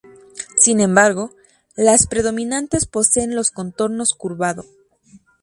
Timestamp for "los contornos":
3.35-4.15